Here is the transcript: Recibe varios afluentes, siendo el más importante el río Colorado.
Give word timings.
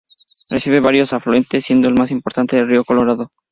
Recibe 0.49 0.79
varios 0.79 1.13
afluentes, 1.13 1.63
siendo 1.63 1.87
el 1.87 1.93
más 1.93 2.09
importante 2.09 2.57
el 2.57 2.67
río 2.67 2.83
Colorado. 2.83 3.27